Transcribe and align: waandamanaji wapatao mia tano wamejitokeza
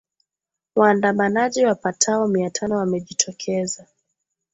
waandamanaji 0.75 1.65
wapatao 1.65 2.27
mia 2.27 2.49
tano 2.49 2.77
wamejitokeza 2.77 3.87